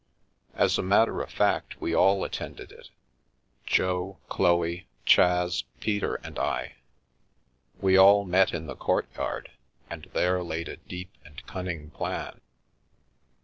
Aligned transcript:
•As 0.59 0.79
a 0.79 0.81
matter 0.81 1.21
of 1.21 1.29
fact, 1.29 1.79
we 1.79 1.93
all 1.93 2.23
attended 2.23 2.71
it— 2.71 2.89
Jo, 3.73 4.17
Chloe, 4.29 4.87
Chas, 5.05 5.63
Peter 5.79 6.15
and 6.23 6.39
I. 6.39 6.77
We 7.79 7.97
all 7.97 8.25
met 8.25 8.51
in 8.51 8.65
the 8.65 8.75
courtyard, 8.75 9.51
and 9.91 10.09
there 10.13 10.41
laid 10.41 10.69
a 10.69 10.77
deep 10.77 11.15
and 11.23 11.45
cunning 11.45 11.91
plan. 11.91 12.41